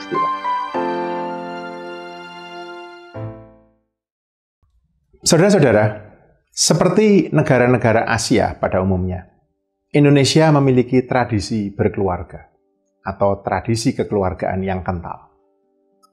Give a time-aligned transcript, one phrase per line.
[0.00, 0.28] peristiwa.
[5.20, 5.84] Saudara-saudara,
[6.48, 9.28] seperti negara-negara Asia pada umumnya,
[9.92, 12.48] Indonesia memiliki tradisi berkeluarga
[13.04, 15.28] atau tradisi kekeluargaan yang kental.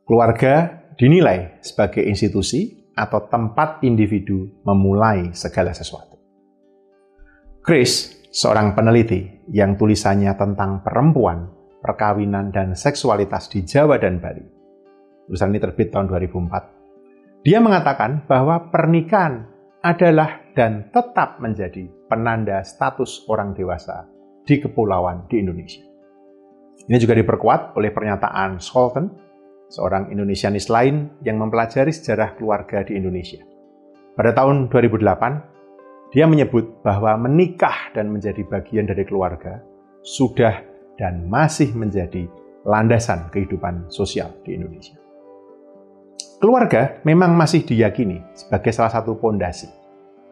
[0.04, 6.18] Keluarga dinilai sebagai institusi atau tempat individu memulai segala sesuatu.
[7.62, 14.44] Chris, seorang peneliti yang tulisannya tentang perempuan, perkawinan, dan seksualitas di Jawa dan Bali.
[15.28, 17.44] Tulisan ini terbit tahun 2004.
[17.44, 19.48] Dia mengatakan bahwa pernikahan
[19.84, 24.10] adalah dan tetap menjadi penanda status orang dewasa
[24.48, 25.84] di kepulauan di Indonesia.
[26.88, 29.12] Ini juga diperkuat oleh pernyataan Scholten,
[29.68, 33.44] seorang Indonesianis lain yang mempelajari sejarah keluarga di Indonesia.
[34.16, 39.60] Pada tahun 2008, dia menyebut bahwa menikah dan menjadi bagian dari keluarga
[40.02, 40.64] sudah
[40.98, 42.26] dan masih menjadi
[42.68, 44.98] landasan kehidupan sosial di Indonesia.
[46.38, 49.70] Keluarga memang masih diyakini sebagai salah satu pondasi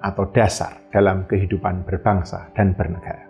[0.01, 3.25] atau dasar dalam kehidupan berbangsa dan bernegara.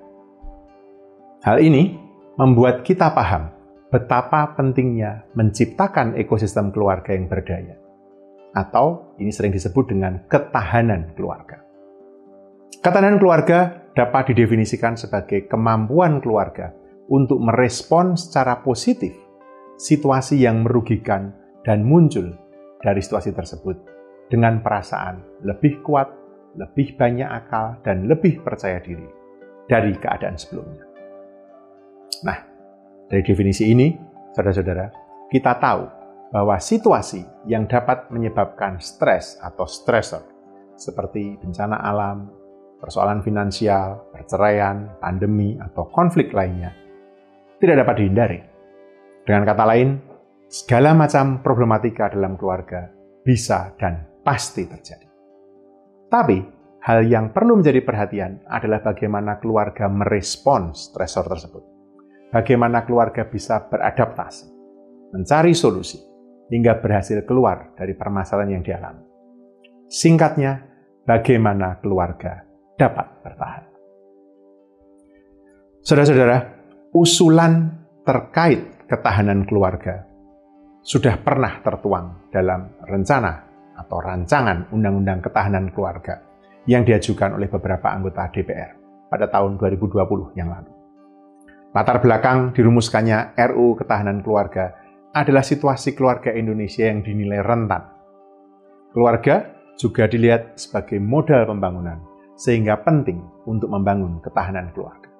[1.45, 1.95] Hal ini
[2.35, 3.53] membuat kita paham
[3.93, 7.79] betapa pentingnya menciptakan ekosistem keluarga yang berdaya,
[8.51, 11.63] atau ini sering disebut dengan ketahanan keluarga.
[12.83, 16.75] Ketahanan keluarga dapat didefinisikan sebagai kemampuan keluarga
[17.09, 19.13] untuk merespon secara positif
[19.75, 21.35] situasi yang merugikan
[21.67, 22.31] dan muncul
[22.79, 23.75] dari situasi tersebut
[24.31, 26.09] dengan perasaan lebih kuat,
[26.57, 29.05] lebih banyak akal, dan lebih percaya diri
[29.69, 30.85] dari keadaan sebelumnya.
[32.25, 32.37] Nah,
[33.09, 33.93] dari definisi ini,
[34.33, 34.85] saudara-saudara,
[35.29, 35.83] kita tahu
[36.33, 40.25] bahwa situasi yang dapat menyebabkan stres atau stressor
[40.75, 42.29] seperti bencana alam,
[42.81, 46.84] persoalan finansial, perceraian, pandemi, atau konflik lainnya
[47.65, 48.39] tidak dapat dihindari.
[49.25, 49.89] Dengan kata lain,
[50.45, 52.93] segala macam problematika dalam keluarga
[53.25, 55.09] bisa dan pasti terjadi.
[56.05, 56.37] Tapi,
[56.85, 61.63] hal yang perlu menjadi perhatian adalah bagaimana keluarga merespons stresor tersebut.
[62.29, 64.45] Bagaimana keluarga bisa beradaptasi,
[65.17, 65.97] mencari solusi,
[66.53, 69.03] hingga berhasil keluar dari permasalahan yang dialami.
[69.89, 70.61] Singkatnya,
[71.05, 72.45] bagaimana keluarga
[72.77, 73.65] dapat bertahan.
[75.85, 76.54] Saudara-saudara,
[76.95, 77.75] usulan
[78.07, 80.07] terkait ketahanan keluarga
[80.79, 83.43] sudah pernah tertuang dalam rencana
[83.75, 86.23] atau rancangan Undang-Undang Ketahanan Keluarga
[86.63, 88.79] yang diajukan oleh beberapa anggota DPR
[89.11, 90.71] pada tahun 2020 yang lalu.
[91.75, 94.71] Latar belakang dirumuskannya RUU Ketahanan Keluarga
[95.11, 97.91] adalah situasi keluarga Indonesia yang dinilai rentan.
[98.95, 101.99] Keluarga juga dilihat sebagai modal pembangunan
[102.39, 105.11] sehingga penting untuk membangun ketahanan keluarga.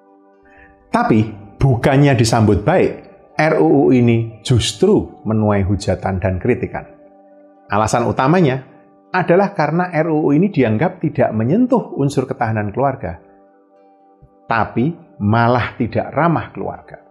[0.88, 1.28] Tapi
[1.66, 2.92] bukannya disambut baik,
[3.34, 6.86] RUU ini justru menuai hujatan dan kritikan.
[7.66, 8.62] Alasan utamanya
[9.10, 13.18] adalah karena RUU ini dianggap tidak menyentuh unsur ketahanan keluarga,
[14.46, 17.02] tapi malah tidak ramah keluarga.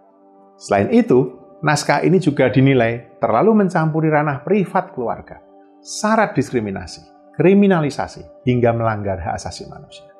[0.56, 5.36] Selain itu, naskah ini juga dinilai terlalu mencampuri ranah privat keluarga,
[5.84, 7.04] syarat diskriminasi,
[7.36, 10.15] kriminalisasi, hingga melanggar hak asasi manusia.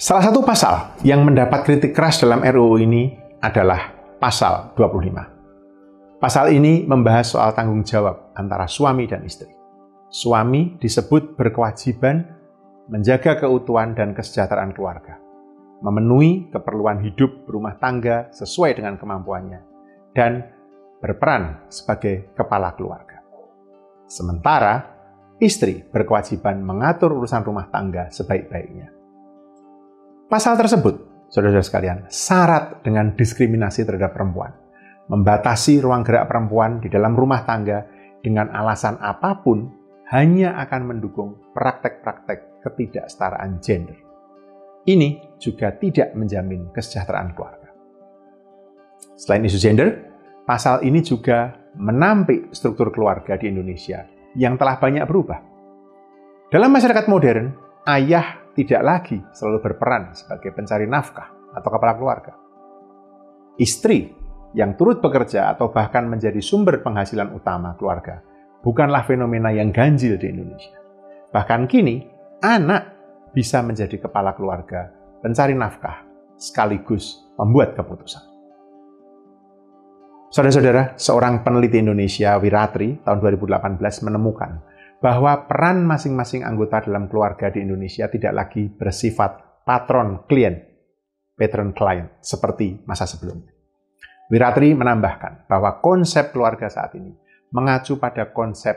[0.00, 6.16] Salah satu pasal yang mendapat kritik keras dalam RUU ini adalah pasal 25.
[6.16, 9.52] Pasal ini membahas soal tanggung jawab antara suami dan istri.
[10.08, 12.16] Suami disebut berkewajiban
[12.88, 15.20] menjaga keutuhan dan kesejahteraan keluarga,
[15.84, 19.60] memenuhi keperluan hidup berumah tangga sesuai dengan kemampuannya,
[20.16, 20.48] dan
[21.04, 23.20] berperan sebagai kepala keluarga.
[24.08, 24.80] Sementara
[25.36, 28.99] istri berkewajiban mengatur urusan rumah tangga sebaik-baiknya.
[30.30, 34.54] Pasal tersebut, saudara-saudara sekalian, syarat dengan diskriminasi terhadap perempuan,
[35.10, 37.82] membatasi ruang gerak perempuan di dalam rumah tangga
[38.22, 39.66] dengan alasan apa pun
[40.14, 43.98] hanya akan mendukung praktek-praktek ketidaksetaraan gender.
[44.86, 47.74] Ini juga tidak menjamin kesejahteraan keluarga.
[49.18, 50.14] Selain isu gender,
[50.46, 54.06] pasal ini juga menampik struktur keluarga di Indonesia
[54.38, 55.42] yang telah banyak berubah.
[56.54, 57.50] Dalam masyarakat modern,
[57.90, 62.32] ayah tidak lagi selalu berperan sebagai pencari nafkah atau kepala keluarga.
[63.60, 63.98] Istri
[64.56, 68.22] yang turut bekerja atau bahkan menjadi sumber penghasilan utama keluarga
[68.64, 70.76] bukanlah fenomena yang ganjil di Indonesia.
[71.30, 72.04] Bahkan kini,
[72.42, 72.82] anak
[73.30, 74.90] bisa menjadi kepala keluarga,
[75.22, 76.02] pencari nafkah,
[76.34, 78.30] sekaligus membuat keputusan.
[80.30, 84.62] Saudara-saudara, seorang peneliti Indonesia, Wiratri, tahun 2018 menemukan
[85.00, 90.60] bahwa peran masing-masing anggota dalam keluarga di Indonesia tidak lagi bersifat patron klien,
[91.32, 93.48] patron client seperti masa sebelumnya.
[94.28, 97.16] Wiratri menambahkan bahwa konsep keluarga saat ini
[97.50, 98.76] mengacu pada konsep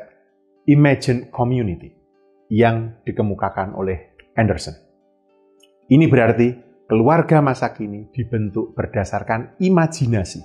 [0.66, 1.94] imagine community
[2.50, 4.74] yang dikemukakan oleh Anderson.
[5.92, 6.48] Ini berarti
[6.88, 10.42] keluarga masa kini dibentuk berdasarkan imajinasi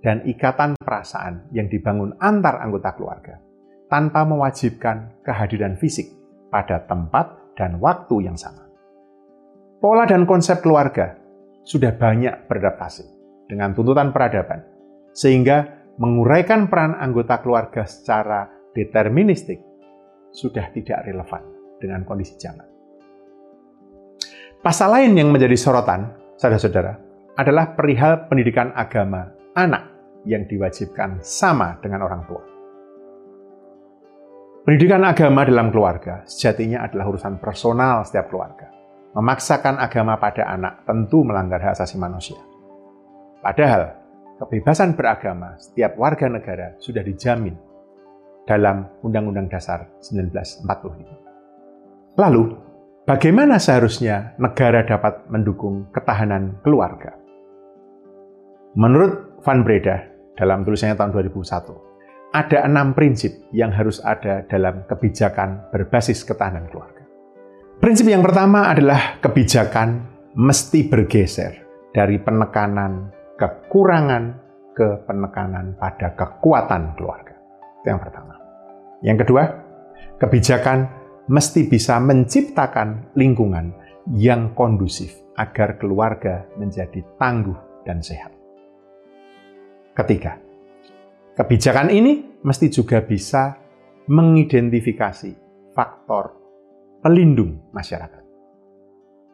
[0.00, 3.45] dan ikatan perasaan yang dibangun antar anggota keluarga
[3.86, 6.10] tanpa mewajibkan kehadiran fisik
[6.50, 8.66] pada tempat dan waktu yang sama.
[9.80, 11.14] Pola dan konsep keluarga
[11.66, 13.04] sudah banyak beradaptasi
[13.46, 14.62] dengan tuntutan peradaban,
[15.14, 19.62] sehingga menguraikan peran anggota keluarga secara deterministik
[20.34, 21.42] sudah tidak relevan
[21.80, 22.66] dengan kondisi zaman.
[24.60, 26.98] Pasal lain yang menjadi sorotan, saudara-saudara,
[27.36, 29.92] adalah perihal pendidikan agama anak
[30.26, 32.55] yang diwajibkan sama dengan orang tua.
[34.66, 38.66] Pendidikan agama dalam keluarga sejatinya adalah urusan personal setiap keluarga
[39.14, 42.34] memaksakan agama pada anak tentu melanggar hak asasi manusia.
[43.46, 43.94] Padahal,
[44.42, 47.54] kebebasan beragama setiap warga negara sudah dijamin
[48.42, 52.18] dalam Undang-Undang Dasar 1945.
[52.18, 52.58] Lalu,
[53.06, 57.14] bagaimana seharusnya negara dapat mendukung ketahanan keluarga?
[58.74, 60.02] Menurut Van Breda
[60.34, 61.85] dalam tulisannya tahun 2001,
[62.36, 67.00] ada enam prinsip yang harus ada dalam kebijakan berbasis ketahanan keluarga.
[67.80, 70.04] Prinsip yang pertama adalah kebijakan
[70.36, 71.64] mesti bergeser
[71.96, 73.08] dari penekanan
[73.40, 74.24] kekurangan
[74.76, 77.32] ke penekanan pada kekuatan keluarga.
[77.80, 78.34] Itu yang pertama.
[79.00, 79.42] Yang kedua,
[80.20, 80.78] kebijakan
[81.32, 83.72] mesti bisa menciptakan lingkungan
[84.12, 88.32] yang kondusif agar keluarga menjadi tangguh dan sehat.
[89.96, 90.45] Ketiga,
[91.36, 93.60] kebijakan ini mesti juga bisa
[94.08, 95.30] mengidentifikasi
[95.76, 96.32] faktor
[97.04, 98.24] pelindung masyarakat.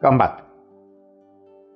[0.03, 0.31] Keempat,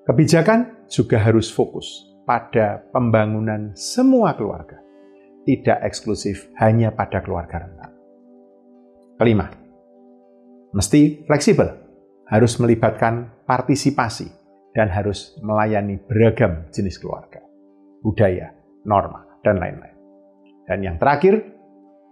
[0.04, 4.84] kebijakan juga harus fokus pada pembangunan semua keluarga,
[5.48, 7.92] tidak eksklusif hanya pada keluarga rentan.
[9.16, 9.48] Kelima,
[10.76, 11.72] mesti fleksibel,
[12.28, 14.28] harus melibatkan partisipasi
[14.76, 17.40] dan harus melayani beragam jenis keluarga,
[18.04, 18.52] budaya,
[18.84, 19.97] norma, dan lain-lain.
[20.68, 21.42] Dan yang terakhir,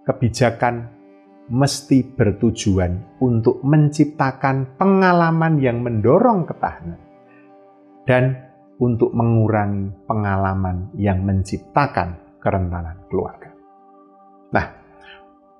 [0.07, 0.95] kebijakan
[1.51, 6.97] mesti bertujuan untuk menciptakan pengalaman yang mendorong ketahanan
[8.09, 8.49] dan
[8.81, 13.53] untuk mengurangi pengalaman yang menciptakan kerentanan keluarga.
[14.51, 14.65] Nah,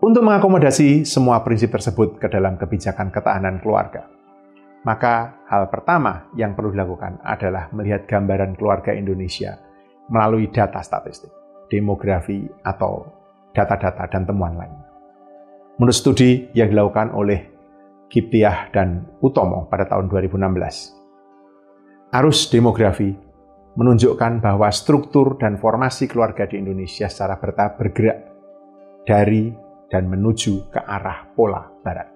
[0.02, 4.06] untuk mengakomodasi semua prinsip tersebut ke dalam kebijakan ketahanan keluarga,
[4.86, 9.58] maka hal pertama yang perlu dilakukan adalah melihat gambaran keluarga Indonesia
[10.14, 11.34] melalui data statistik,
[11.72, 13.06] demografi, atau
[13.56, 14.76] data-data dan temuan lain.
[15.80, 17.52] Menurut studi yang dilakukan oleh
[18.08, 23.12] Kiptiah dan Utomo pada tahun 2016, arus demografi
[23.76, 28.20] menunjukkan bahwa struktur dan formasi keluarga di Indonesia secara bertahap bergerak
[29.04, 29.52] dari
[29.92, 32.08] dan menuju ke arah pola barat.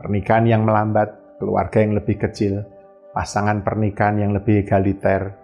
[0.00, 2.64] Pernikahan yang melambat, keluarga yang lebih kecil,
[3.12, 5.36] pasangan pernikahan yang lebih egaliter,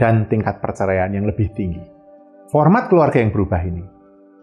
[0.00, 1.99] dan tingkat perceraian yang lebih tinggi.
[2.50, 3.86] Format keluarga yang berubah ini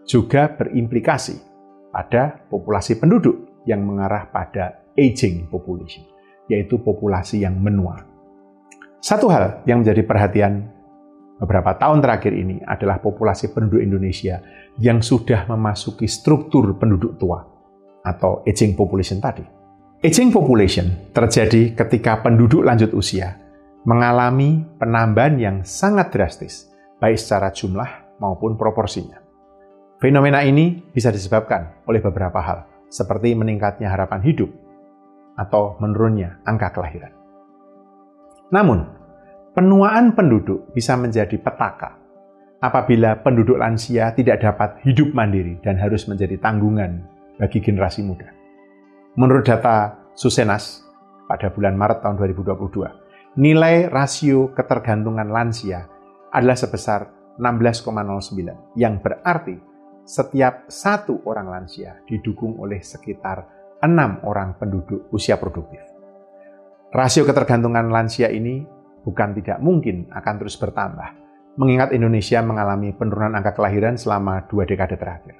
[0.08, 1.44] juga berimplikasi
[1.92, 6.08] pada populasi penduduk yang mengarah pada aging population,
[6.48, 8.00] yaitu populasi yang menua.
[9.04, 10.72] Satu hal yang menjadi perhatian
[11.36, 14.40] beberapa tahun terakhir ini adalah populasi penduduk Indonesia
[14.80, 17.44] yang sudah memasuki struktur penduduk tua
[18.08, 19.44] atau aging population tadi.
[20.00, 23.36] Aging population terjadi ketika penduduk lanjut usia
[23.84, 26.67] mengalami penambahan yang sangat drastis,
[26.98, 29.18] baik secara jumlah maupun proporsinya.
[29.98, 34.50] Fenomena ini bisa disebabkan oleh beberapa hal, seperti meningkatnya harapan hidup
[35.38, 37.10] atau menurunnya angka kelahiran.
[38.54, 38.86] Namun,
[39.54, 41.98] penuaan penduduk bisa menjadi petaka
[42.58, 47.06] apabila penduduk lansia tidak dapat hidup mandiri dan harus menjadi tanggungan
[47.38, 48.30] bagi generasi muda.
[49.18, 50.82] Menurut data Susenas
[51.30, 55.86] pada bulan Maret tahun 2022, nilai rasio ketergantungan lansia
[56.38, 59.58] adalah sebesar 16,09 yang berarti
[60.06, 63.42] setiap satu orang lansia didukung oleh sekitar
[63.82, 65.82] enam orang penduduk usia produktif.
[66.94, 68.64] Rasio ketergantungan lansia ini
[69.02, 71.10] bukan tidak mungkin akan terus bertambah,
[71.60, 75.36] mengingat Indonesia mengalami penurunan angka kelahiran selama dua dekade terakhir.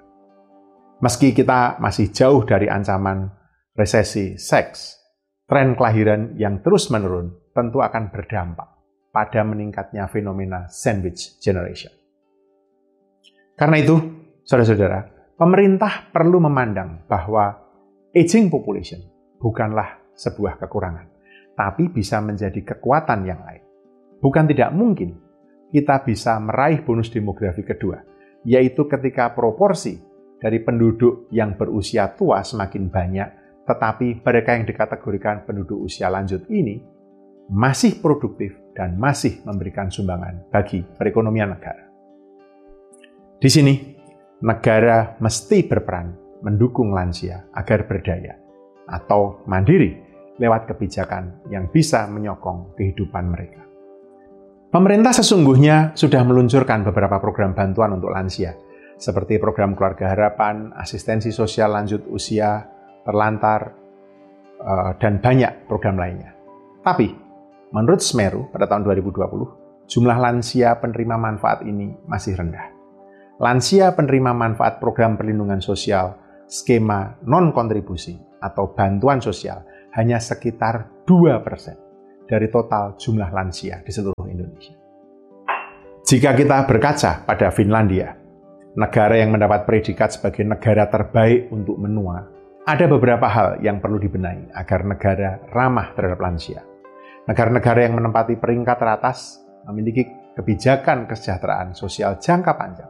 [0.99, 3.31] Meski kita masih jauh dari ancaman
[3.73, 4.99] resesi seks,
[5.47, 8.78] tren kelahiran yang terus menurun tentu akan berdampak
[9.09, 11.91] pada meningkatnya fenomena sandwich generation.
[13.59, 15.05] Karena itu, Saudara-saudara,
[15.37, 17.53] pemerintah perlu memandang bahwa
[18.17, 18.97] aging population
[19.37, 21.05] bukanlah sebuah kekurangan,
[21.53, 23.61] tapi bisa menjadi kekuatan yang lain.
[24.19, 25.21] bukan tidak mungkin
[25.69, 28.01] kita bisa meraih bonus demografi kedua,
[28.43, 30.01] yaitu ketika proporsi
[30.41, 33.29] dari penduduk yang berusia tua semakin banyak,
[33.69, 36.81] tetapi mereka yang dikategorikan penduduk usia lanjut ini
[37.53, 41.83] masih produktif dan masih memberikan sumbangan bagi perekonomian negara.
[43.43, 43.75] Di sini,
[44.47, 48.39] negara mesti berperan mendukung lansia agar berdaya
[48.87, 49.99] atau mandiri
[50.39, 53.67] lewat kebijakan yang bisa menyokong kehidupan mereka.
[54.71, 58.55] Pemerintah sesungguhnya sudah meluncurkan beberapa program bantuan untuk lansia,
[58.95, 62.69] seperti program Keluarga Harapan, asistensi sosial lanjut usia,
[63.03, 63.75] terlantar,
[64.61, 66.37] eh, dan banyak program lainnya.
[66.85, 67.28] Tapi,
[67.69, 72.73] Menurut Semeru pada tahun 2020, jumlah lansia penerima manfaat ini masih rendah.
[73.37, 76.17] Lansia penerima manfaat program perlindungan sosial
[76.49, 79.69] skema non-kontribusi atau bantuan sosial
[80.01, 84.73] hanya sekitar 2% dari total jumlah lansia di seluruh Indonesia.
[86.09, 88.17] Jika kita berkaca pada Finlandia,
[88.81, 92.33] negara yang mendapat predikat sebagai negara terbaik untuk menua,
[92.65, 96.65] ada beberapa hal yang perlu dibenahi agar negara ramah terhadap lansia.
[97.29, 102.89] Negara-negara yang menempati peringkat teratas memiliki kebijakan kesejahteraan sosial jangka panjang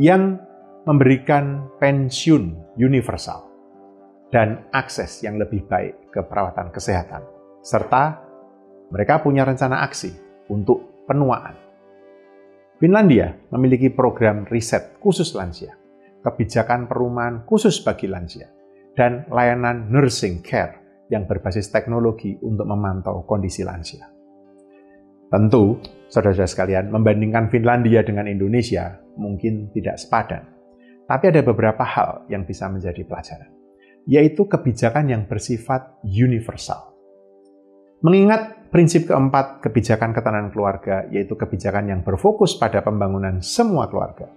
[0.00, 0.40] yang
[0.88, 3.44] memberikan pensiun universal
[4.32, 7.20] dan akses yang lebih baik ke perawatan kesehatan,
[7.60, 8.24] serta
[8.88, 10.16] mereka punya rencana aksi
[10.48, 11.52] untuk penuaan.
[12.80, 15.76] Finlandia memiliki program riset khusus lansia,
[16.24, 18.48] kebijakan perumahan khusus bagi lansia,
[18.96, 24.08] dan layanan nursing care yang berbasis teknologi untuk memantau kondisi lansia.
[25.28, 25.76] Tentu,
[26.08, 30.44] saudara-saudara sekalian, membandingkan Finlandia dengan Indonesia mungkin tidak sepadan.
[31.04, 33.52] Tapi ada beberapa hal yang bisa menjadi pelajaran,
[34.08, 36.96] yaitu kebijakan yang bersifat universal.
[38.00, 44.32] Mengingat prinsip keempat kebijakan ketahanan keluarga, yaitu kebijakan yang berfokus pada pembangunan semua keluarga,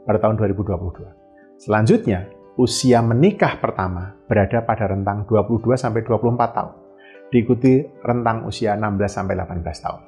[0.08, 1.60] pada tahun 2022.
[1.60, 6.74] Selanjutnya, usia menikah pertama berada pada rentang 22 sampai 24 tahun,
[7.28, 10.02] diikuti rentang usia 16 sampai 18 tahun.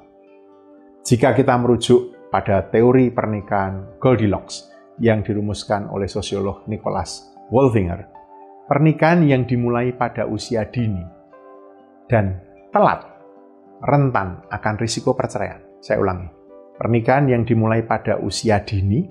[1.04, 8.08] Jika kita merujuk pada teori pernikahan Goldilocks yang dirumuskan oleh sosiolog Nicholas Wolfinger,
[8.68, 11.04] pernikahan yang dimulai pada usia dini
[12.08, 12.40] dan
[12.72, 13.17] telat
[13.82, 15.62] rentan akan risiko perceraian.
[15.78, 16.26] Saya ulangi,
[16.78, 19.06] pernikahan yang dimulai pada usia dini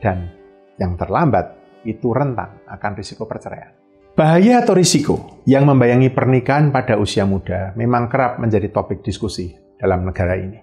[0.00, 0.32] dan
[0.80, 3.74] yang terlambat itu rentan akan risiko perceraian.
[4.18, 10.02] Bahaya atau risiko yang membayangi pernikahan pada usia muda memang kerap menjadi topik diskusi dalam
[10.02, 10.58] negara ini.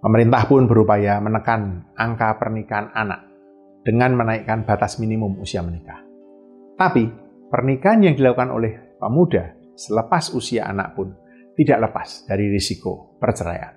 [0.00, 3.26] Pemerintah pun berupaya menekan angka pernikahan anak
[3.82, 6.00] dengan menaikkan batas minimum usia menikah.
[6.78, 7.10] Tapi,
[7.52, 11.12] pernikahan yang dilakukan oleh pemuda selepas usia anak pun
[11.56, 13.74] tidak lepas dari risiko perceraian.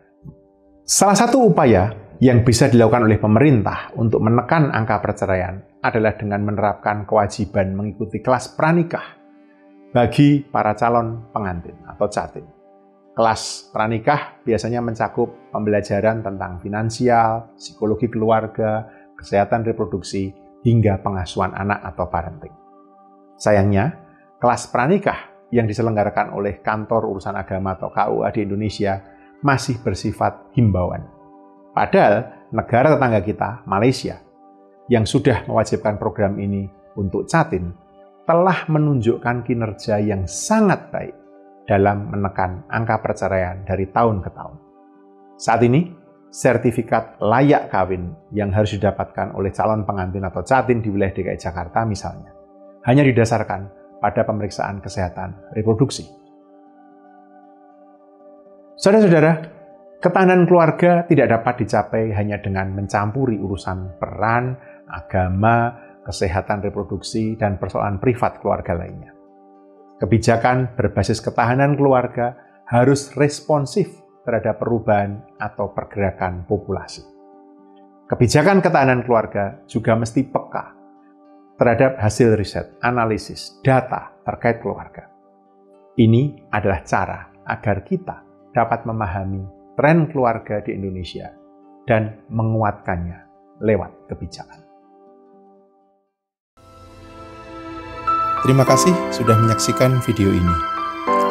[0.83, 7.03] Salah satu upaya Yang bisa dilakukan oleh pemerintah untuk menekan angka perceraian adalah dengan menerapkan
[7.03, 9.19] kewajiban mengikuti kelas pranikah
[9.91, 12.47] bagi para calon pengantin atau catin.
[13.11, 18.87] Kelas pranikah biasanya mencakup pembelajaran tentang finansial, psikologi keluarga,
[19.19, 20.31] kesehatan reproduksi,
[20.63, 22.55] hingga pengasuhan anak atau parenting.
[23.35, 23.99] Sayangnya,
[24.39, 28.97] kelas pranikah yang diselenggarakan oleh Kantor Urusan Agama atau KUA di Indonesia
[29.45, 31.13] masih bersifat himbauan
[31.73, 34.21] Padahal negara tetangga kita, Malaysia,
[34.93, 37.73] yang sudah mewajibkan program ini untuk Catin,
[38.29, 41.17] telah menunjukkan kinerja yang sangat baik
[41.65, 44.57] dalam menekan angka perceraian dari tahun ke tahun.
[45.33, 45.89] Saat ini,
[46.29, 51.89] sertifikat layak kawin yang harus didapatkan oleh calon pengantin atau catin di wilayah DKI Jakarta
[51.89, 52.37] misalnya,
[52.85, 56.03] hanya didasarkan pada pemeriksaan kesehatan reproduksi.
[58.75, 59.53] Saudara-saudara,
[60.03, 64.59] Ketahanan keluarga tidak dapat dicapai hanya dengan mencampuri urusan peran,
[64.91, 69.15] agama, kesehatan reproduksi, dan persoalan privat keluarga lainnya.
[70.03, 72.35] Kebijakan berbasis ketahanan keluarga
[72.67, 73.87] harus responsif
[74.27, 77.07] terhadap perubahan atau pergerakan populasi.
[78.11, 80.72] Kebijakan ketahanan keluarga juga mesti peka
[81.63, 85.07] terhadap hasil riset, analisis, data terkait keluarga.
[85.95, 88.19] Ini adalah cara agar kita
[88.51, 89.47] dapat memahami
[89.79, 91.31] tren keluarga di Indonesia
[91.87, 93.15] dan menguatkannya
[93.63, 94.59] lewat kebijakan.
[98.43, 100.55] Terima kasih sudah menyaksikan video ini.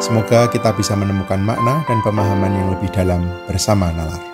[0.01, 4.32] Semoga kita bisa menemukan makna dan pemahaman yang lebih dalam bersama Nalar.